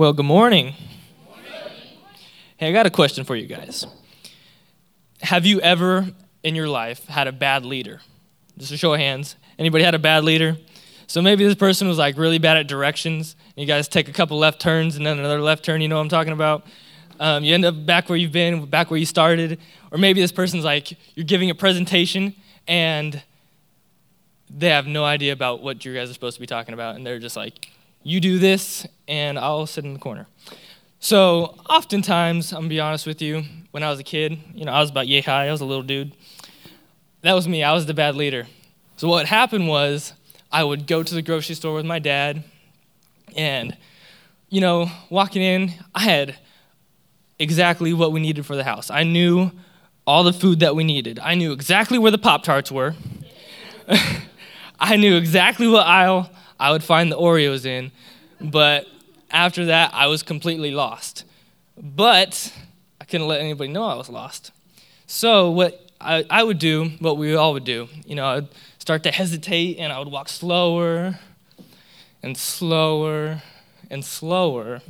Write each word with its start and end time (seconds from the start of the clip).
Well, 0.00 0.14
good 0.14 0.24
morning. 0.24 0.72
Hey, 2.56 2.70
I 2.70 2.72
got 2.72 2.86
a 2.86 2.90
question 2.90 3.22
for 3.22 3.36
you 3.36 3.46
guys. 3.46 3.84
Have 5.20 5.44
you 5.44 5.60
ever 5.60 6.08
in 6.42 6.54
your 6.54 6.68
life 6.68 7.06
had 7.06 7.28
a 7.28 7.32
bad 7.32 7.66
leader? 7.66 8.00
Just 8.56 8.72
a 8.72 8.78
show 8.78 8.94
of 8.94 8.98
hands. 8.98 9.36
Anybody 9.58 9.84
had 9.84 9.94
a 9.94 9.98
bad 9.98 10.24
leader? 10.24 10.56
So 11.06 11.20
maybe 11.20 11.44
this 11.44 11.54
person 11.54 11.86
was 11.86 11.98
like 11.98 12.16
really 12.16 12.38
bad 12.38 12.56
at 12.56 12.66
directions. 12.66 13.36
You 13.56 13.66
guys 13.66 13.88
take 13.88 14.08
a 14.08 14.12
couple 14.12 14.38
left 14.38 14.58
turns 14.58 14.96
and 14.96 15.04
then 15.04 15.18
another 15.18 15.38
left 15.38 15.66
turn, 15.66 15.82
you 15.82 15.88
know 15.88 15.96
what 15.96 16.00
I'm 16.04 16.08
talking 16.08 16.32
about? 16.32 16.66
Um, 17.18 17.44
you 17.44 17.52
end 17.52 17.66
up 17.66 17.84
back 17.84 18.08
where 18.08 18.16
you've 18.16 18.32
been, 18.32 18.64
back 18.64 18.90
where 18.90 18.98
you 18.98 19.04
started. 19.04 19.60
Or 19.92 19.98
maybe 19.98 20.22
this 20.22 20.32
person's 20.32 20.64
like, 20.64 20.96
you're 21.14 21.24
giving 21.24 21.50
a 21.50 21.54
presentation 21.54 22.34
and 22.66 23.22
they 24.48 24.70
have 24.70 24.86
no 24.86 25.04
idea 25.04 25.34
about 25.34 25.62
what 25.62 25.84
you 25.84 25.92
guys 25.92 26.08
are 26.08 26.14
supposed 26.14 26.36
to 26.36 26.40
be 26.40 26.46
talking 26.46 26.72
about. 26.72 26.96
And 26.96 27.06
they're 27.06 27.18
just 27.18 27.36
like, 27.36 27.68
you 28.02 28.18
do 28.18 28.38
this 28.38 28.86
and 29.10 29.38
I'll 29.38 29.66
sit 29.66 29.84
in 29.84 29.92
the 29.92 29.98
corner. 29.98 30.26
So, 31.00 31.56
oftentimes, 31.68 32.52
I'm 32.52 32.60
gonna 32.60 32.68
be 32.68 32.80
honest 32.80 33.06
with 33.06 33.20
you, 33.20 33.42
when 33.72 33.82
I 33.82 33.90
was 33.90 33.98
a 33.98 34.04
kid, 34.04 34.38
you 34.54 34.64
know, 34.64 34.72
I 34.72 34.80
was 34.80 34.88
about 34.88 35.08
yay 35.08 35.20
high, 35.20 35.48
I 35.48 35.50
was 35.50 35.60
a 35.60 35.64
little 35.64 35.82
dude. 35.82 36.12
That 37.22 37.32
was 37.34 37.48
me, 37.48 37.64
I 37.64 37.72
was 37.72 37.86
the 37.86 37.94
bad 37.94 38.14
leader. 38.14 38.46
So, 38.96 39.08
what 39.08 39.26
happened 39.26 39.66
was, 39.66 40.12
I 40.52 40.62
would 40.62 40.86
go 40.86 41.02
to 41.02 41.14
the 41.14 41.22
grocery 41.22 41.56
store 41.56 41.74
with 41.74 41.84
my 41.84 41.98
dad, 41.98 42.44
and, 43.36 43.76
you 44.48 44.60
know, 44.60 44.90
walking 45.10 45.42
in, 45.42 45.72
I 45.94 46.00
had 46.00 46.36
exactly 47.38 47.92
what 47.92 48.12
we 48.12 48.20
needed 48.20 48.46
for 48.46 48.54
the 48.54 48.64
house. 48.64 48.90
I 48.90 49.02
knew 49.02 49.50
all 50.06 50.22
the 50.22 50.32
food 50.32 50.60
that 50.60 50.76
we 50.76 50.84
needed, 50.84 51.18
I 51.18 51.34
knew 51.34 51.52
exactly 51.52 51.98
where 51.98 52.10
the 52.12 52.18
Pop 52.18 52.44
Tarts 52.44 52.70
were, 52.70 52.94
I 54.78 54.96
knew 54.96 55.16
exactly 55.16 55.66
what 55.66 55.86
aisle 55.86 56.30
I 56.60 56.70
would 56.70 56.84
find 56.84 57.10
the 57.10 57.16
Oreos 57.16 57.66
in, 57.66 57.90
but 58.40 58.86
after 59.30 59.66
that, 59.66 59.92
I 59.94 60.06
was 60.06 60.22
completely 60.22 60.70
lost. 60.70 61.24
But 61.76 62.52
I 63.00 63.04
couldn't 63.04 63.28
let 63.28 63.40
anybody 63.40 63.70
know 63.70 63.84
I 63.84 63.94
was 63.94 64.08
lost. 64.08 64.52
So, 65.06 65.50
what 65.50 65.90
I, 66.00 66.24
I 66.30 66.42
would 66.42 66.58
do, 66.58 66.90
what 66.98 67.16
we 67.16 67.34
all 67.34 67.52
would 67.52 67.64
do, 67.64 67.88
you 68.06 68.14
know, 68.14 68.26
I'd 68.26 68.48
start 68.78 69.02
to 69.04 69.10
hesitate 69.10 69.78
and 69.78 69.92
I 69.92 69.98
would 69.98 70.08
walk 70.08 70.28
slower 70.28 71.18
and 72.22 72.36
slower 72.36 73.42
and 73.90 74.04
slower 74.04 74.80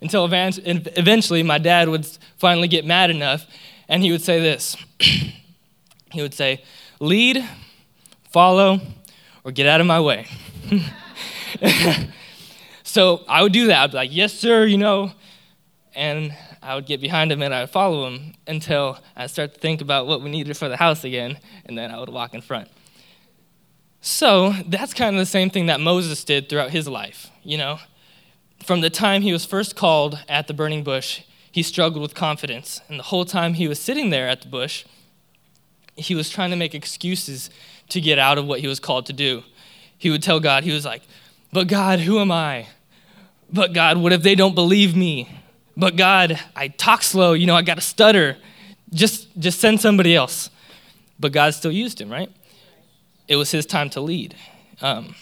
until 0.00 0.28
eventually 0.30 1.42
my 1.42 1.58
dad 1.58 1.88
would 1.88 2.06
finally 2.36 2.68
get 2.68 2.84
mad 2.84 3.10
enough 3.10 3.46
and 3.88 4.02
he 4.02 4.10
would 4.12 4.22
say 4.22 4.40
this 4.40 4.76
he 5.00 6.22
would 6.22 6.34
say 6.34 6.62
lead 7.00 7.44
follow 8.30 8.80
or 9.44 9.52
get 9.52 9.66
out 9.66 9.80
of 9.80 9.86
my 9.86 10.00
way 10.00 10.26
so 12.96 13.26
I 13.28 13.42
would 13.42 13.52
do 13.52 13.66
that. 13.66 13.82
I'd 13.82 13.90
be 13.90 13.96
like, 13.98 14.10
yes, 14.10 14.32
sir, 14.32 14.64
you 14.64 14.78
know. 14.78 15.12
And 15.94 16.34
I 16.62 16.74
would 16.74 16.86
get 16.86 16.98
behind 16.98 17.30
him 17.30 17.42
and 17.42 17.52
I 17.52 17.60
would 17.60 17.68
follow 17.68 18.06
him 18.06 18.32
until 18.46 18.98
I 19.14 19.26
start 19.26 19.52
to 19.52 19.60
think 19.60 19.82
about 19.82 20.06
what 20.06 20.22
we 20.22 20.30
needed 20.30 20.56
for 20.56 20.70
the 20.70 20.78
house 20.78 21.04
again, 21.04 21.38
and 21.66 21.76
then 21.76 21.90
I 21.90 22.00
would 22.00 22.08
walk 22.08 22.32
in 22.32 22.40
front. 22.40 22.68
So 24.00 24.52
that's 24.66 24.94
kind 24.94 25.14
of 25.14 25.20
the 25.20 25.26
same 25.26 25.50
thing 25.50 25.66
that 25.66 25.78
Moses 25.78 26.24
did 26.24 26.48
throughout 26.48 26.70
his 26.70 26.88
life, 26.88 27.30
you 27.42 27.58
know. 27.58 27.80
From 28.64 28.80
the 28.80 28.88
time 28.88 29.20
he 29.20 29.30
was 29.30 29.44
first 29.44 29.76
called 29.76 30.18
at 30.26 30.46
the 30.46 30.54
burning 30.54 30.82
bush, 30.82 31.20
he 31.52 31.62
struggled 31.62 32.00
with 32.00 32.14
confidence. 32.14 32.80
And 32.88 32.98
the 32.98 33.04
whole 33.04 33.26
time 33.26 33.52
he 33.54 33.68
was 33.68 33.78
sitting 33.78 34.08
there 34.08 34.26
at 34.26 34.40
the 34.40 34.48
bush, 34.48 34.86
he 35.96 36.14
was 36.14 36.30
trying 36.30 36.48
to 36.48 36.56
make 36.56 36.74
excuses 36.74 37.50
to 37.90 38.00
get 38.00 38.18
out 38.18 38.38
of 38.38 38.46
what 38.46 38.60
he 38.60 38.66
was 38.66 38.80
called 38.80 39.04
to 39.04 39.12
do. 39.12 39.42
He 39.98 40.08
would 40.08 40.22
tell 40.22 40.40
God, 40.40 40.64
he 40.64 40.72
was 40.72 40.86
like, 40.86 41.02
But 41.52 41.68
God, 41.68 42.00
who 42.00 42.20
am 42.20 42.32
I? 42.32 42.68
But 43.52 43.72
God, 43.72 43.98
what 43.98 44.12
if 44.12 44.22
they 44.22 44.34
don't 44.34 44.54
believe 44.54 44.96
me? 44.96 45.28
But 45.76 45.96
God, 45.96 46.38
I 46.54 46.68
talk 46.68 47.02
slow, 47.02 47.32
you 47.32 47.46
know, 47.46 47.54
I 47.54 47.62
got 47.62 47.74
to 47.74 47.80
stutter. 47.80 48.36
Just 48.92 49.28
just 49.38 49.60
send 49.60 49.80
somebody 49.80 50.14
else. 50.14 50.50
But 51.18 51.32
God 51.32 51.54
still 51.54 51.72
used 51.72 52.00
him, 52.00 52.10
right? 52.10 52.30
It 53.28 53.36
was 53.36 53.50
his 53.50 53.66
time 53.66 53.90
to 53.90 54.00
lead. 54.00 54.34
Um, 54.80 55.14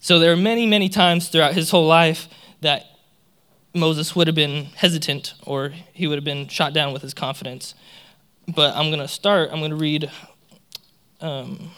so 0.00 0.18
there 0.18 0.32
are 0.32 0.36
many, 0.36 0.66
many 0.66 0.88
times 0.88 1.28
throughout 1.28 1.54
his 1.54 1.70
whole 1.70 1.86
life 1.86 2.28
that 2.60 2.86
Moses 3.74 4.14
would 4.14 4.26
have 4.26 4.36
been 4.36 4.66
hesitant 4.76 5.34
or 5.44 5.72
he 5.92 6.06
would 6.06 6.16
have 6.16 6.24
been 6.24 6.48
shot 6.48 6.72
down 6.72 6.92
with 6.92 7.02
his 7.02 7.14
confidence. 7.14 7.74
But 8.46 8.74
I'm 8.74 8.88
going 8.88 9.00
to 9.00 9.08
start, 9.08 9.50
I'm 9.52 9.58
going 9.58 9.70
to 9.70 9.76
read 9.76 10.10
um, 11.20 11.70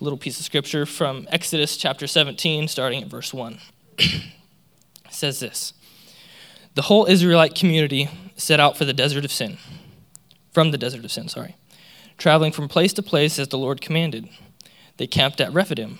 a 0.00 0.04
little 0.04 0.18
piece 0.18 0.38
of 0.38 0.44
scripture 0.44 0.86
from 0.86 1.26
Exodus 1.30 1.76
chapter 1.76 2.06
17, 2.06 2.68
starting 2.68 3.02
at 3.02 3.08
verse 3.08 3.32
1. 3.32 3.58
says 5.16 5.40
this 5.40 5.72
The 6.74 6.82
whole 6.82 7.06
Israelite 7.06 7.54
community 7.54 8.08
set 8.36 8.60
out 8.60 8.76
for 8.76 8.84
the 8.84 8.92
desert 8.92 9.24
of 9.24 9.32
sin, 9.32 9.58
from 10.52 10.70
the 10.70 10.78
desert 10.78 11.04
of 11.04 11.12
sin, 11.12 11.28
sorry, 11.28 11.56
traveling 12.18 12.52
from 12.52 12.68
place 12.68 12.92
to 12.94 13.02
place 13.02 13.38
as 13.38 13.48
the 13.48 13.58
Lord 13.58 13.80
commanded. 13.80 14.28
They 14.98 15.06
camped 15.06 15.40
at 15.40 15.52
Rephidim, 15.52 15.98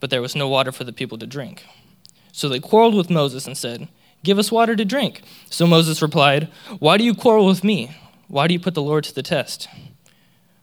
but 0.00 0.10
there 0.10 0.22
was 0.22 0.36
no 0.36 0.48
water 0.48 0.72
for 0.72 0.84
the 0.84 0.92
people 0.92 1.18
to 1.18 1.26
drink. 1.26 1.64
So 2.32 2.48
they 2.48 2.60
quarreled 2.60 2.94
with 2.94 3.10
Moses 3.10 3.46
and 3.46 3.56
said, 3.56 3.88
Give 4.24 4.38
us 4.38 4.52
water 4.52 4.76
to 4.76 4.84
drink. 4.84 5.22
So 5.50 5.66
Moses 5.66 6.00
replied, 6.00 6.48
Why 6.78 6.96
do 6.96 7.04
you 7.04 7.14
quarrel 7.14 7.46
with 7.46 7.64
me? 7.64 7.94
Why 8.28 8.46
do 8.46 8.54
you 8.54 8.60
put 8.60 8.74
the 8.74 8.82
Lord 8.82 9.04
to 9.04 9.14
the 9.14 9.22
test? 9.22 9.68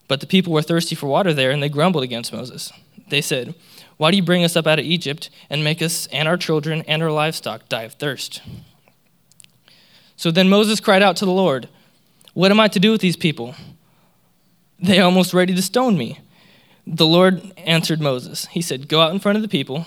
But 0.08 0.22
the 0.22 0.28
people 0.28 0.54
were 0.54 0.64
thirsty 0.64 0.96
for 0.96 1.08
water 1.08 1.34
there, 1.34 1.52
and 1.52 1.62
they 1.62 1.70
grumbled 1.70 2.04
against 2.04 2.34
Moses. 2.34 2.74
They 3.10 3.22
said, 3.22 3.54
why 4.00 4.12
do 4.12 4.18
you 4.18 4.24
bring 4.24 4.46
us 4.46 4.56
up 4.56 4.66
out 4.66 4.80
of 4.80 4.86
Egypt 4.86 5.30
and 5.50 5.62
make 5.62 5.82
us 5.82 6.08
and 6.08 6.26
our 6.26 6.38
children 6.38 6.84
and 6.88 7.04
our 7.04 7.12
livestock 7.12 7.68
die 7.68 7.84
of 7.84 7.96
thirst? 7.96 8.42
So 10.16 10.32
then 10.32 10.48
Moses 10.48 10.80
cried 10.80 11.04
out 11.04 11.18
to 11.18 11.26
the 11.26 11.34
Lord, 11.34 11.68
What 12.34 12.50
am 12.50 12.62
I 12.62 12.70
to 12.70 12.80
do 12.80 12.94
with 12.94 13.02
these 13.02 13.18
people? 13.18 13.56
They 14.80 15.02
are 15.02 15.04
almost 15.04 15.34
ready 15.34 15.54
to 15.54 15.62
stone 15.62 15.98
me. 15.98 16.22
The 16.88 17.06
Lord 17.06 17.52
answered 17.58 18.00
Moses. 18.00 18.46
He 18.46 18.62
said, 18.62 18.88
Go 18.88 19.02
out 19.02 19.12
in 19.12 19.20
front 19.20 19.36
of 19.36 19.42
the 19.42 19.50
people, 19.50 19.86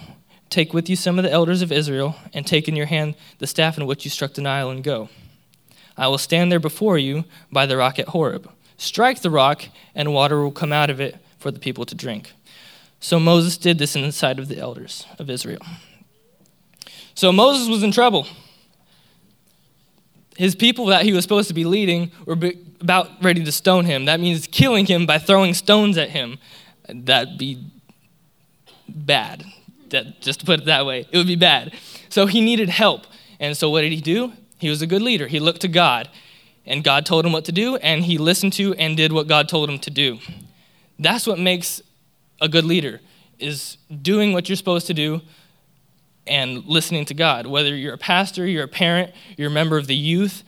take 0.51 0.75
with 0.75 0.91
you 0.91 0.97
some 0.97 1.19
of 1.19 1.23
the 1.23 1.33
elders 1.33 1.63
of 1.63 1.73
Israel, 1.73 2.15
and 2.35 2.47
take 2.47 2.69
in 2.69 2.77
your 2.77 2.85
hand 2.85 3.15
the 3.39 3.47
staff 3.47 3.79
in 3.79 3.87
which 3.87 4.05
you 4.05 4.11
struck 4.11 4.35
the 4.35 4.43
Nile, 4.43 4.69
and 4.69 4.85
go. 4.85 5.09
I 5.97 6.09
will 6.09 6.19
stand 6.19 6.53
there 6.53 6.61
before 6.61 6.99
you 6.99 7.25
by 7.51 7.65
the 7.65 7.79
rock 7.79 7.99
at 7.99 8.09
Horeb. 8.09 8.51
Strike 8.77 9.23
the 9.23 9.31
rock, 9.31 9.65
and 9.95 10.13
water 10.13 10.43
will 10.43 10.53
come 10.53 10.71
out 10.71 10.91
of 10.91 11.01
it 11.01 11.17
for 11.39 11.51
the 11.51 11.59
people 11.59 11.87
to 11.87 11.95
drink. 11.95 12.35
So 13.03 13.19
Moses 13.19 13.59
did 13.59 13.79
this 13.79 13.97
in 13.97 14.03
the 14.03 14.13
sight 14.13 14.39
of 14.39 14.47
the 14.47 14.59
elders 14.59 15.07
of 15.19 15.29
Israel. 15.29 15.61
So 17.15 17.33
Moses 17.33 17.69
was 17.69 17.83
in 17.83 17.91
trouble. 17.91 18.29
His 20.37 20.55
people 20.55 20.87
that 20.87 21.05
he 21.05 21.13
was 21.13 21.25
supposed 21.25 21.49
to 21.49 21.55
be 21.55 21.65
leading 21.65 22.13
were 22.25 22.39
about 22.81 23.11
ready 23.21 23.43
to 23.45 23.51
stone 23.51 23.87
him. 23.87 24.05
That 24.05 24.21
means 24.21 24.47
killing 24.47 24.87
him 24.87 25.05
by 25.05 25.19
throwing 25.19 25.53
stones 25.53 25.99
at 25.99 26.11
him. 26.11 26.39
That'd 26.89 27.39
be 27.39 27.65
bad. 28.89 29.45
That, 29.91 30.21
just 30.21 30.39
to 30.41 30.47
put 30.47 30.61
it 30.61 30.67
that 30.67 30.87
way, 30.87 31.05
it 31.11 31.19
would 31.19 31.27
be 31.27 31.37
bad. 31.37 31.75
So 32.09 32.27
he 32.27 32.41
needed 32.41 32.69
help. 32.69 33.09
And 33.41 33.57
so 33.57 33.69
what 33.69 33.81
did 33.81 33.93
he 33.93 34.01
do? 34.01 34.33
He 34.59 34.71
was 34.71 34.81
a 34.81 34.87
good 34.87 35.03
leader. 35.03 35.27
He 35.27 35.41
looked 35.41 35.63
to 35.63 35.69
God. 35.69 36.09
And 36.65 36.85
God 36.85 37.05
told 37.05 37.27
him 37.27 37.33
what 37.33 37.47
to 37.47 37.53
do, 37.53 37.75
and 37.77 38.05
he 38.05 38.17
listened 38.17 38.53
to 38.53 38.75
and 38.75 38.97
did 38.97 39.13
what 39.13 39.27
God 39.27 39.49
told 39.49 39.69
him 39.69 39.81
to 39.81 39.91
do. 39.91 40.21
That's 41.01 41.27
what 41.27 41.41
makes 41.41 41.83
a 42.43 42.49
good 42.49 42.65
leader 42.65 43.01
is 43.39 43.79
doing 44.03 44.35
what 44.35 44.49
you're 44.49 44.57
supposed 44.57 44.89
to 44.89 44.95
do 44.95 45.23
and 46.27 46.65
listening 46.67 47.05
to 47.07 47.15
God. 47.15 47.47
Whether 47.47 47.75
you're 47.75 47.95
a 47.95 47.99
pastor, 47.99 48.47
you're 48.47 48.65
a 48.65 48.69
parent, 48.69 49.13
you're 49.39 49.49
a 49.49 49.53
member 49.53 49.79
of 49.79 49.87
the 49.87 49.97
youth, 49.97 50.43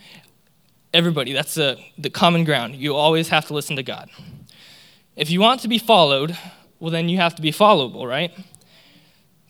everybody, 0.93 1.33
that's 1.33 1.55
the, 1.55 1.79
the 1.97 2.11
common 2.11 2.45
ground. 2.45 2.75
You 2.77 2.95
always 2.95 3.29
have 3.29 3.47
to 3.47 3.55
listen 3.55 3.77
to 3.77 3.83
God. 3.83 4.11
If 5.17 5.31
you 5.31 5.41
want 5.41 5.61
to 5.61 5.69
be 5.69 5.79
followed, 5.79 6.37
well, 6.81 6.91
then 6.91 7.09
you 7.09 7.17
have 7.19 7.35
to 7.37 7.43
be 7.43 7.53
followable, 7.53 8.07
right? 8.07 8.33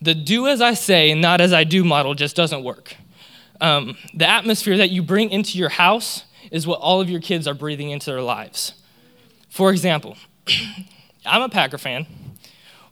The 0.01 0.15
do 0.15 0.47
as 0.47 0.61
I 0.61 0.75
say 0.75 1.11
and 1.11 1.21
not 1.21 1.41
as 1.41 1.53
I 1.53 1.65
do 1.65 1.83
model 1.83 2.15
just 2.15 2.37
doesn't 2.37 2.63
work. 2.63 2.97
Um, 3.61 3.97
the 4.13 4.29
atmosphere 4.29 4.77
that 4.77 4.91
you 4.91 5.03
bring 5.03 5.31
into 5.31 5.57
your 5.57 5.71
house 5.71 6.25
is 6.51 6.67
what 6.67 6.81
all 6.81 7.01
of 7.01 7.09
your 7.09 7.21
kids 7.21 7.47
are 7.47 7.55
breathing 7.55 7.91
into 7.91 8.11
their 8.11 8.21
lives. 8.21 8.75
For 9.49 9.71
example, 9.71 10.17
I'm 11.27 11.43
a 11.43 11.49
Packer 11.49 11.79
fan. 11.79 12.07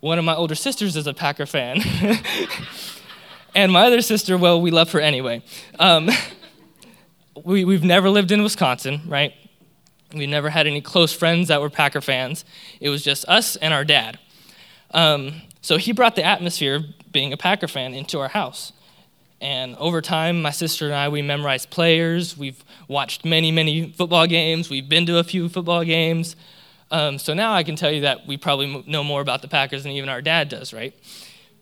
One 0.02 0.18
of 0.18 0.24
my 0.24 0.34
older 0.34 0.56
sisters 0.56 0.96
is 0.96 1.06
a 1.06 1.14
Packer 1.14 1.46
fan. 1.46 1.80
and 3.54 3.70
my 3.70 3.86
other 3.86 4.02
sister, 4.02 4.36
well, 4.36 4.60
we 4.60 4.72
love 4.72 4.90
her 4.90 4.98
anyway. 4.98 5.44
Um, 5.78 6.10
we, 7.44 7.64
we've 7.64 7.84
never 7.84 8.10
lived 8.10 8.32
in 8.32 8.42
Wisconsin, 8.42 9.02
right? 9.06 9.32
We 10.12 10.26
never 10.26 10.50
had 10.50 10.66
any 10.66 10.80
close 10.80 11.12
friends 11.12 11.46
that 11.46 11.60
were 11.60 11.70
Packer 11.70 12.00
fans. 12.00 12.44
It 12.80 12.88
was 12.88 13.04
just 13.04 13.24
us 13.28 13.54
and 13.54 13.72
our 13.72 13.84
dad. 13.84 14.18
Um, 14.90 15.42
so 15.60 15.76
he 15.76 15.92
brought 15.92 16.16
the 16.16 16.24
atmosphere 16.24 16.74
of 16.74 17.12
being 17.12 17.32
a 17.32 17.36
Packer 17.36 17.68
fan 17.68 17.94
into 17.94 18.18
our 18.18 18.26
house. 18.26 18.72
And 19.40 19.76
over 19.76 20.02
time, 20.02 20.42
my 20.42 20.50
sister 20.50 20.86
and 20.86 20.94
I, 20.96 21.10
we 21.10 21.22
memorized 21.22 21.70
players. 21.70 22.36
We've 22.36 22.64
watched 22.88 23.24
many, 23.24 23.52
many 23.52 23.92
football 23.92 24.26
games. 24.26 24.68
We've 24.68 24.88
been 24.88 25.06
to 25.06 25.18
a 25.18 25.24
few 25.24 25.48
football 25.48 25.84
games. 25.84 26.34
Um, 26.92 27.18
so 27.18 27.32
now 27.32 27.54
I 27.54 27.62
can 27.62 27.74
tell 27.74 27.90
you 27.90 28.02
that 28.02 28.26
we 28.26 28.36
probably 28.36 28.84
know 28.86 29.02
more 29.02 29.22
about 29.22 29.40
the 29.40 29.48
Packers 29.48 29.84
than 29.84 29.92
even 29.92 30.10
our 30.10 30.20
dad 30.20 30.50
does, 30.50 30.74
right? 30.74 30.94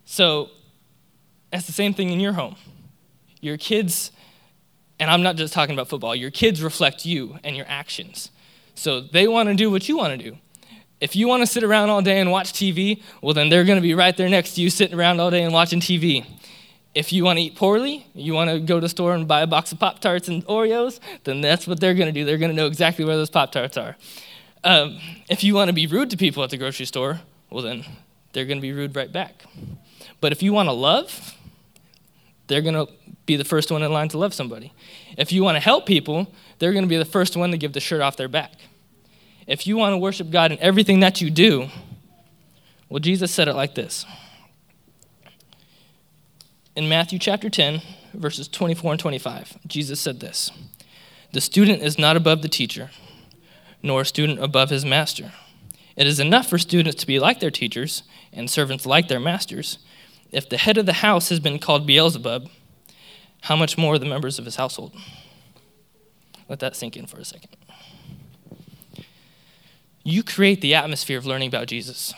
So 0.04 0.50
that's 1.52 1.66
the 1.66 1.72
same 1.72 1.94
thing 1.94 2.10
in 2.10 2.18
your 2.18 2.32
home. 2.32 2.56
Your 3.40 3.56
kids, 3.56 4.10
and 4.98 5.08
I'm 5.08 5.22
not 5.22 5.36
just 5.36 5.54
talking 5.54 5.72
about 5.72 5.88
football, 5.88 6.16
your 6.16 6.32
kids 6.32 6.62
reflect 6.62 7.06
you 7.06 7.38
and 7.44 7.56
your 7.56 7.66
actions. 7.68 8.32
So 8.74 9.00
they 9.00 9.28
want 9.28 9.48
to 9.48 9.54
do 9.54 9.70
what 9.70 9.88
you 9.88 9.96
want 9.96 10.20
to 10.20 10.30
do. 10.30 10.36
If 11.00 11.14
you 11.14 11.28
want 11.28 11.42
to 11.42 11.46
sit 11.46 11.62
around 11.62 11.90
all 11.90 12.02
day 12.02 12.18
and 12.18 12.32
watch 12.32 12.52
TV, 12.52 13.00
well, 13.22 13.32
then 13.32 13.48
they're 13.50 13.64
going 13.64 13.78
to 13.78 13.82
be 13.82 13.94
right 13.94 14.16
there 14.16 14.28
next 14.28 14.54
to 14.54 14.60
you 14.60 14.68
sitting 14.68 14.98
around 14.98 15.20
all 15.20 15.30
day 15.30 15.44
and 15.44 15.52
watching 15.52 15.80
TV. 15.80 16.26
If 16.92 17.12
you 17.12 17.24
want 17.24 17.38
to 17.38 17.44
eat 17.44 17.54
poorly, 17.54 18.04
you 18.14 18.34
want 18.34 18.50
to 18.50 18.58
go 18.58 18.74
to 18.74 18.80
the 18.80 18.88
store 18.88 19.14
and 19.14 19.28
buy 19.28 19.42
a 19.42 19.46
box 19.46 19.70
of 19.70 19.78
Pop 19.78 20.00
Tarts 20.00 20.26
and 20.26 20.44
Oreos, 20.46 20.98
then 21.22 21.40
that's 21.40 21.68
what 21.68 21.78
they're 21.78 21.94
going 21.94 22.12
to 22.12 22.12
do. 22.12 22.24
They're 22.24 22.36
going 22.36 22.50
to 22.50 22.56
know 22.56 22.66
exactly 22.66 23.04
where 23.04 23.16
those 23.16 23.30
Pop 23.30 23.52
Tarts 23.52 23.76
are. 23.76 23.96
Um, 24.62 24.98
if 25.28 25.42
you 25.42 25.54
want 25.54 25.68
to 25.68 25.72
be 25.72 25.86
rude 25.86 26.10
to 26.10 26.16
people 26.16 26.42
at 26.42 26.50
the 26.50 26.56
grocery 26.56 26.86
store, 26.86 27.20
well, 27.50 27.62
then 27.62 27.84
they're 28.32 28.44
going 28.44 28.58
to 28.58 28.62
be 28.62 28.72
rude 28.72 28.94
right 28.94 29.10
back. 29.10 29.44
But 30.20 30.32
if 30.32 30.42
you 30.42 30.52
want 30.52 30.68
to 30.68 30.72
love, 30.72 31.34
they're 32.46 32.62
going 32.62 32.74
to 32.74 32.92
be 33.26 33.36
the 33.36 33.44
first 33.44 33.70
one 33.70 33.82
in 33.82 33.92
line 33.92 34.08
to 34.08 34.18
love 34.18 34.34
somebody. 34.34 34.72
If 35.16 35.32
you 35.32 35.42
want 35.42 35.56
to 35.56 35.60
help 35.60 35.86
people, 35.86 36.32
they're 36.58 36.72
going 36.72 36.84
to 36.84 36.88
be 36.88 36.96
the 36.96 37.04
first 37.04 37.36
one 37.36 37.50
to 37.52 37.58
give 37.58 37.72
the 37.72 37.80
shirt 37.80 38.00
off 38.00 38.16
their 38.16 38.28
back. 38.28 38.52
If 39.46 39.66
you 39.66 39.76
want 39.76 39.94
to 39.94 39.98
worship 39.98 40.30
God 40.30 40.52
in 40.52 40.58
everything 40.58 41.00
that 41.00 41.20
you 41.20 41.30
do, 41.30 41.68
well, 42.88 43.00
Jesus 43.00 43.32
said 43.32 43.48
it 43.48 43.54
like 43.54 43.74
this. 43.74 44.04
In 46.76 46.88
Matthew 46.88 47.18
chapter 47.18 47.48
10, 47.48 47.82
verses 48.14 48.48
24 48.48 48.92
and 48.92 49.00
25, 49.00 49.58
Jesus 49.66 50.00
said 50.00 50.20
this 50.20 50.50
The 51.32 51.40
student 51.40 51.82
is 51.82 51.98
not 51.98 52.16
above 52.16 52.42
the 52.42 52.48
teacher, 52.48 52.90
nor 53.82 54.02
a 54.02 54.06
student 54.06 54.42
above 54.42 54.70
his 54.70 54.84
master. 54.84 55.32
It 55.96 56.06
is 56.06 56.20
enough 56.20 56.48
for 56.48 56.58
students 56.58 57.00
to 57.00 57.06
be 57.06 57.18
like 57.18 57.40
their 57.40 57.50
teachers 57.50 58.02
and 58.32 58.48
servants 58.50 58.86
like 58.86 59.08
their 59.08 59.20
masters. 59.20 59.78
If 60.30 60.48
the 60.48 60.58
head 60.58 60.78
of 60.78 60.86
the 60.86 60.94
house 60.94 61.28
has 61.28 61.40
been 61.40 61.58
called 61.58 61.86
Beelzebub, 61.86 62.48
how 63.42 63.56
much 63.56 63.76
more 63.76 63.98
the 63.98 64.06
members 64.06 64.38
of 64.38 64.44
his 64.44 64.56
household? 64.56 64.94
Let 66.48 66.60
that 66.60 66.76
sink 66.76 66.96
in 66.96 67.06
for 67.06 67.18
a 67.18 67.24
second. 67.24 67.56
You 70.02 70.22
create 70.22 70.60
the 70.60 70.74
atmosphere 70.74 71.18
of 71.18 71.26
learning 71.26 71.48
about 71.48 71.66
Jesus. 71.68 72.14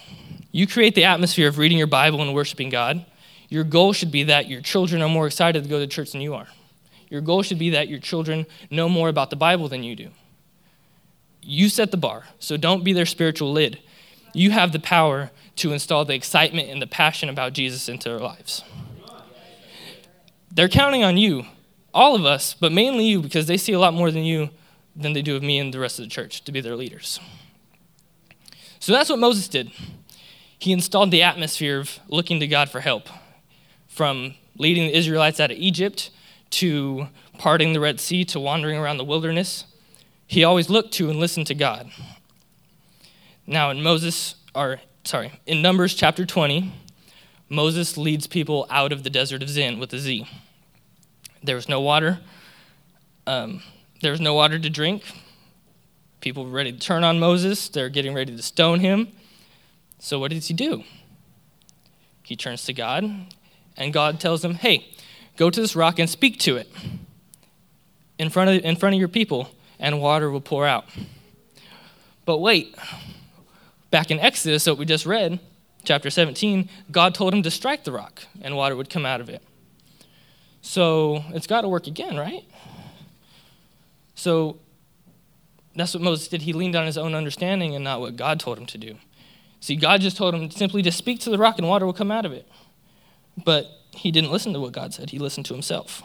You 0.51 0.67
create 0.67 0.95
the 0.95 1.05
atmosphere 1.05 1.49
of 1.49 1.59
reading 1.59 1.79
your 1.79 1.87
Bible 1.87 2.23
and 2.23 2.35
worshiping 2.35 2.69
God. 2.69 3.05
Your 3.49 3.65
goal 3.65 3.93
should 3.93 4.11
be 4.11 4.23
that 4.25 4.49
your 4.49 4.61
children 4.61 5.03
are 5.03 5.09
more 5.09 5.27
excited 5.27 5.63
to 5.63 5.69
go 5.69 5.79
to 5.79 5.87
church 5.87 6.13
than 6.13 6.21
you 6.21 6.35
are. 6.35 6.47
Your 7.11 7.21
goal 7.21 7.43
should 7.43 7.59
be 7.59 7.71
that 7.71 7.89
your 7.89 7.99
children 7.99 8.47
know 8.71 8.89
more 8.89 9.09
about 9.09 9.31
the 9.31 9.37
Bible 9.37 9.69
than 9.69 9.83
you 9.83 9.95
do. 9.97 10.09
You 11.43 11.69
set 11.69 11.91
the 11.91 11.97
bar, 11.97 12.25
so 12.39 12.57
don't 12.57 12.85
be 12.85 12.93
their 12.93 13.07
spiritual 13.07 13.53
lid. 13.53 13.81
You 14.33 14.53
have 14.53 14.73
the 14.73 14.79
power 14.79 15.31
to 15.57 15.73
install 15.73 16.05
the 16.05 16.15
excitement 16.15 16.71
and 16.71 16.81
the 16.81 16.87
passion 16.87 17.29
about 17.29 17.53
Jesus 17.53 17.89
into 17.89 18.09
their 18.09 18.19
lives. 18.19 18.65
They're 20.51 20.69
counting 20.69 21.03
on 21.03 21.17
you, 21.17 21.47
all 21.93 22.15
of 22.15 22.25
us, 22.25 22.55
but 22.55 22.73
mainly 22.73 23.07
you, 23.07 23.21
because 23.21 23.47
they 23.47 23.57
see 23.57 23.73
a 23.73 23.79
lot 23.79 23.95
more 23.95 24.11
than 24.11 24.25
you 24.25 24.51
than 24.95 25.15
they 25.15 25.23
do 25.23 25.37
of 25.37 25.43
me 25.43 25.59
and 25.59 25.73
the 25.73 25.79
rest 25.79 25.99
of 25.99 26.05
the 26.05 26.11
church 26.11 26.45
to 26.45 26.53
be 26.53 26.61
their 26.61 26.77
leaders. 26.77 27.19
So 28.79 28.93
that's 28.93 29.09
what 29.09 29.19
Moses 29.19 29.49
did. 29.49 29.71
He 30.59 30.73
installed 30.73 31.11
the 31.11 31.23
atmosphere 31.23 31.79
of 31.79 31.99
looking 32.09 32.41
to 32.41 32.47
God 32.47 32.69
for 32.69 32.81
help, 32.81 33.09
from 33.89 34.35
leading 34.59 34.87
the 34.87 34.97
Israelites 34.97 35.41
out 35.41 35.51
of 35.51 35.57
Egypt 35.57 36.11
to 36.51 37.09
parting 37.39 37.73
the 37.73 37.81
Red 37.81 38.01
Sea 38.01 38.25
to 38.27 38.39
wandering 38.39 38.79
around 38.79 38.99
the 38.99 39.05
wilderness 39.05 39.65
he 40.33 40.45
always 40.45 40.71
looked 40.71 40.95
to 40.95 41.11
and 41.11 41.21
listened 41.21 41.47
to 41.47 41.55
God. 41.55 41.91
Now, 43.47 43.69
in 43.69 43.83
Moses, 43.83 44.37
or 44.55 44.81
sorry, 45.05 45.31
in 45.45 45.61
Numbers 45.61 45.93
chapter 45.93 46.25
20, 46.25 46.73
Moses 47.51 47.99
leads 47.99 48.27
people 48.27 48.67
out 48.71 48.93
of 48.93 49.03
the 49.03 49.11
desert 49.11 49.43
of 49.43 49.51
Zin 49.51 49.79
with 49.79 49.93
a 49.93 49.99
Z. 49.99 50.27
There 51.43 51.55
was 51.55 51.69
no 51.69 51.83
water. 51.83 52.21
Um, 53.27 53.63
there 54.01 54.11
was 54.11 54.23
no 54.23 54.33
water 54.33 54.59
to 54.59 54.71
drink. 54.71 55.03
People 56.23 56.47
were 56.47 56.51
ready 56.51 56.73
to 56.73 56.79
turn 56.79 57.05
on 57.05 57.19
Moses. 57.19 57.69
They're 57.69 57.91
getting 57.91 58.15
ready 58.15 58.35
to 58.35 58.43
stone 58.43 58.81
him. 58.81 59.09
So, 59.99 60.19
what 60.19 60.31
does 60.31 60.49
he 60.49 60.55
do? 60.55 60.83
He 62.23 62.37
turns 62.37 62.65
to 62.65 62.73
God, 62.73 63.05
and 63.77 63.93
God 63.93 64.19
tells 64.19 64.43
him, 64.43 64.55
Hey, 64.55 64.87
go 65.37 65.51
to 65.51 65.61
this 65.61 65.77
rock 65.77 65.99
and 65.99 66.09
speak 66.09 66.39
to 66.39 66.57
it 66.57 66.73
in 68.19 68.31
front 68.31 68.49
of, 68.49 68.65
in 68.65 68.77
front 68.77 68.95
of 68.95 68.99
your 68.99 69.09
people 69.09 69.51
and 69.83 70.01
water 70.01 70.31
will 70.31 70.41
pour 70.41 70.65
out. 70.65 70.87
But 72.25 72.39
wait, 72.39 72.75
back 73.91 74.11
in 74.11 74.21
Exodus, 74.21 74.67
what 74.67 74.79
we 74.79 74.87
just 74.87 75.05
read, 75.05 75.41
chapter 75.85 76.09
17, 76.09 76.71
God 76.91 77.15
told 77.15 77.35
him 77.35 77.43
to 77.43 77.51
strike 77.51 77.83
the 77.83 77.93
rock 77.93 78.23
and 78.41 78.57
water 78.57 78.77
would 78.77 78.89
come 78.89 79.05
out 79.05 79.21
of 79.21 79.29
it. 79.29 79.43
So 80.63 81.25
it's 81.31 81.49
got 81.49 81.63
to 81.63 81.69
work 81.69 81.89
again, 81.89 82.17
right? 82.17 82.45
So 84.15 84.61
that's 85.75 85.93
what 85.95 86.03
Moses 86.03 86.29
did. 86.29 86.43
He 86.43 86.53
leaned 86.53 86.77
on 86.77 86.87
his 86.87 86.97
own 86.97 87.13
understanding 87.17 87.75
and 87.75 87.83
not 87.83 88.01
what 88.01 88.15
God 88.15 88.39
told 88.39 88.59
him 88.59 88.67
to 88.67 88.79
do. 88.79 88.95
See, 89.59 89.75
God 89.75 90.01
just 90.01 90.17
told 90.17 90.33
him 90.33 90.49
simply 90.53 90.83
to 90.83 90.93
speak 90.93 91.19
to 91.21 91.31
the 91.31 91.39
rock 91.39 91.59
and 91.59 91.69
water 91.69 91.87
will 91.87 91.93
come 91.93 92.13
out 92.13 92.25
of 92.25 92.33
it. 92.33 92.49
But 93.45 93.67
he 93.91 94.13
didn't 94.13 94.31
listen 94.31 94.53
to 94.53 94.61
what 94.61 94.73
God 94.73 94.95
said, 94.95 95.11
he 95.11 95.19
listened 95.19 95.47
to 95.47 95.55
himself. 95.55 96.05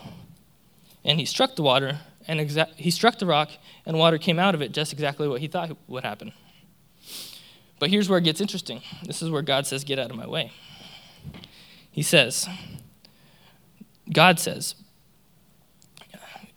And 1.05 1.19
he 1.19 1.25
struck 1.25 1.55
the 1.55 1.63
water, 1.63 1.99
and 2.27 2.39
exa- 2.39 2.73
he 2.75 2.91
struck 2.91 3.19
the 3.19 3.25
rock, 3.25 3.51
and 3.85 3.97
water 3.97 4.17
came 4.17 4.39
out 4.39 4.55
of 4.55 4.61
it, 4.61 4.71
just 4.71 4.93
exactly 4.93 5.27
what 5.27 5.41
he 5.41 5.47
thought 5.47 5.75
would 5.87 6.03
happen. 6.03 6.33
But 7.79 7.89
here's 7.89 8.09
where 8.09 8.17
it 8.17 8.23
gets 8.23 8.41
interesting. 8.41 8.81
This 9.03 9.21
is 9.21 9.29
where 9.29 9.41
God 9.41 9.67
says, 9.67 9.83
Get 9.83 9.99
out 9.99 10.09
of 10.09 10.17
my 10.17 10.27
way. 10.27 10.51
He 11.91 12.03
says, 12.03 12.47
God 14.11 14.39
says, 14.39 14.75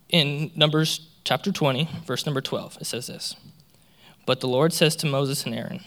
in 0.09 0.51
Numbers 0.55 1.09
chapter 1.23 1.51
20, 1.51 1.87
verse 2.05 2.25
number 2.25 2.41
12, 2.41 2.77
it 2.81 2.85
says 2.85 3.07
this 3.07 3.35
But 4.25 4.39
the 4.39 4.47
Lord 4.47 4.73
says 4.73 4.95
to 4.97 5.07
Moses 5.07 5.45
and 5.45 5.55
Aaron, 5.55 5.81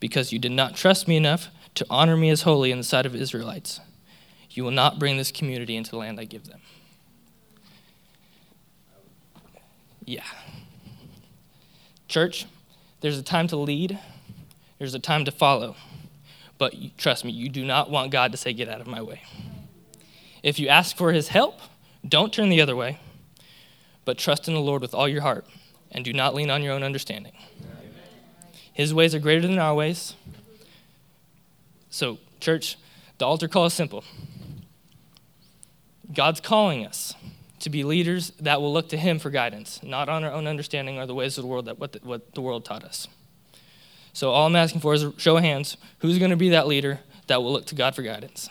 Because 0.00 0.32
you 0.32 0.38
did 0.38 0.52
not 0.52 0.76
trust 0.76 1.08
me 1.08 1.16
enough 1.16 1.48
to 1.74 1.86
honor 1.90 2.16
me 2.16 2.30
as 2.30 2.42
holy 2.42 2.70
in 2.70 2.78
the 2.78 2.84
sight 2.84 3.06
of 3.06 3.14
Israelites, 3.14 3.80
you 4.50 4.64
will 4.64 4.70
not 4.70 4.98
bring 4.98 5.16
this 5.16 5.32
community 5.32 5.76
into 5.76 5.90
the 5.90 5.98
land 5.98 6.18
I 6.18 6.24
give 6.24 6.46
them. 6.46 6.60
Yeah. 10.06 10.24
Church, 12.08 12.46
there's 13.00 13.18
a 13.18 13.22
time 13.22 13.48
to 13.48 13.56
lead, 13.56 13.98
there's 14.78 14.94
a 14.94 14.98
time 14.98 15.24
to 15.24 15.32
follow. 15.32 15.76
But 16.58 16.74
trust 16.96 17.24
me, 17.24 17.32
you 17.32 17.50
do 17.50 17.64
not 17.64 17.90
want 17.90 18.10
God 18.12 18.32
to 18.32 18.38
say, 18.38 18.52
Get 18.54 18.68
out 18.68 18.80
of 18.80 18.86
my 18.86 19.02
way. 19.02 19.22
If 20.42 20.58
you 20.58 20.68
ask 20.68 20.96
for 20.96 21.12
his 21.12 21.28
help, 21.28 21.58
don't 22.08 22.32
turn 22.32 22.48
the 22.48 22.60
other 22.60 22.76
way, 22.76 22.98
but 24.04 24.16
trust 24.16 24.48
in 24.48 24.54
the 24.54 24.60
Lord 24.60 24.80
with 24.80 24.94
all 24.94 25.08
your 25.08 25.22
heart 25.22 25.44
and 25.90 26.04
do 26.04 26.12
not 26.12 26.34
lean 26.34 26.50
on 26.50 26.62
your 26.62 26.72
own 26.72 26.82
understanding. 26.82 27.32
His 28.72 28.94
ways 28.94 29.14
are 29.14 29.18
greater 29.18 29.46
than 29.46 29.58
our 29.58 29.74
ways. 29.74 30.14
So, 31.90 32.18
church, 32.40 32.76
the 33.18 33.24
altar 33.24 33.48
call 33.48 33.66
is 33.66 33.74
simple 33.74 34.04
God's 36.12 36.40
calling 36.40 36.86
us 36.86 37.14
to 37.66 37.70
be 37.70 37.82
leaders 37.82 38.30
that 38.38 38.62
will 38.62 38.72
look 38.72 38.88
to 38.90 38.96
Him 38.96 39.18
for 39.18 39.28
guidance, 39.28 39.80
not 39.82 40.08
on 40.08 40.22
our 40.22 40.30
own 40.30 40.46
understanding 40.46 40.98
or 40.98 41.06
the 41.06 41.14
ways 41.14 41.36
of 41.36 41.42
the 41.42 41.48
world 41.48 41.64
that 41.66 41.80
what 41.80 41.92
the, 41.92 41.98
what 42.04 42.32
the 42.34 42.40
world 42.40 42.64
taught 42.64 42.84
us. 42.84 43.08
So 44.12 44.30
all 44.30 44.46
I'm 44.46 44.54
asking 44.54 44.82
for 44.82 44.94
is 44.94 45.02
a 45.02 45.12
show 45.18 45.36
of 45.36 45.42
hands. 45.42 45.76
Who's 45.98 46.18
going 46.18 46.30
to 46.30 46.36
be 46.36 46.50
that 46.50 46.68
leader 46.68 47.00
that 47.26 47.42
will 47.42 47.52
look 47.52 47.66
to 47.66 47.74
God 47.74 47.96
for 47.96 48.02
guidance? 48.02 48.48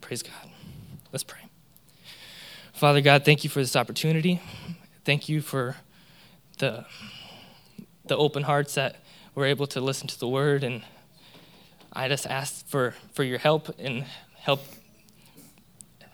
Praise 0.00 0.22
God. 0.22 0.50
Let's 1.12 1.22
pray. 1.22 1.40
Father 2.72 3.02
God, 3.02 3.26
thank 3.26 3.44
you 3.44 3.50
for 3.50 3.60
this 3.60 3.76
opportunity. 3.76 4.40
Thank 5.04 5.28
you 5.28 5.42
for 5.42 5.76
the 6.58 6.86
the 8.06 8.16
open 8.16 8.44
hearts 8.44 8.74
that 8.74 8.96
we're 9.34 9.44
able 9.44 9.66
to 9.66 9.82
listen 9.82 10.08
to 10.08 10.18
the 10.18 10.28
word 10.28 10.64
and 10.64 10.82
I 11.92 12.08
just 12.08 12.26
ask 12.26 12.66
for, 12.66 12.94
for 13.12 13.22
your 13.22 13.38
help 13.38 13.68
and 13.78 14.04
help 14.36 14.62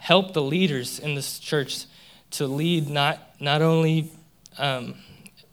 help 0.05 0.35
the 0.35 0.43
leaders 0.43 0.99
in 0.99 1.15
this 1.15 1.39
church 1.39 1.87
to 2.31 2.47
lead 2.47 2.91
not, 2.91 3.19
not 3.41 3.63
only 3.63 4.11
um, 4.59 4.95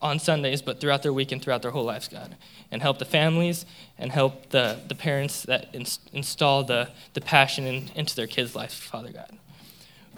on 0.01 0.19
Sundays, 0.19 0.61
but 0.61 0.81
throughout 0.81 1.03
their 1.03 1.13
week 1.13 1.31
and 1.31 1.41
throughout 1.41 1.61
their 1.61 1.71
whole 1.71 1.85
lives, 1.85 2.09
God. 2.09 2.35
And 2.69 2.81
help 2.81 2.99
the 2.99 3.05
families 3.05 3.65
and 3.97 4.11
help 4.11 4.49
the, 4.49 4.77
the 4.89 4.95
parents 4.95 5.43
that 5.43 5.73
in, 5.73 5.85
install 6.11 6.65
the, 6.65 6.89
the 7.13 7.21
passion 7.21 7.65
in, 7.65 7.91
into 7.95 8.13
their 8.13 8.27
kids' 8.27 8.53
life, 8.53 8.73
Father 8.73 9.13
God. 9.13 9.37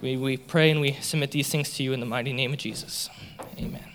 We, 0.02 0.18
we 0.18 0.38
pray 0.38 0.72
and 0.72 0.82
we 0.82 0.94
submit 0.94 1.30
these 1.30 1.50
things 1.50 1.76
to 1.76 1.84
you 1.84 1.94
in 1.94 2.00
the 2.00 2.08
mighty 2.08 2.34
name 2.34 2.54
of 2.54 2.60
Jesus. 2.60 3.12
Amen. 3.60 3.93